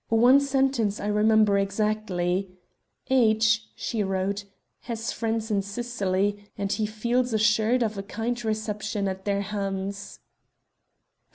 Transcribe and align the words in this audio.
"One 0.09 0.39
sentence 0.39 0.99
I 0.99 1.05
remember 1.05 1.59
exactly: 1.59 2.49
'H.,' 3.11 3.67
she 3.75 4.01
wrote, 4.01 4.45
'has 4.79 5.11
friends 5.11 5.51
in 5.51 5.61
Sicily, 5.61 6.43
and 6.57 6.71
he 6.71 6.87
feels 6.87 7.33
assured 7.33 7.83
of 7.83 7.99
a 7.99 8.01
kind 8.01 8.43
reception 8.43 9.07
at 9.07 9.25
their 9.25 9.41
hands.'" 9.41 10.19